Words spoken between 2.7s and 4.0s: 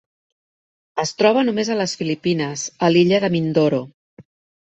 a l'illa de Mindoro.